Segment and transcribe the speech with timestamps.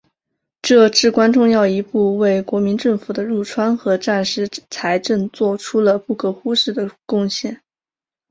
[0.63, 7.61] 这至关重要一步为国民政府的入川和战时财政作出了不可忽视的贡献。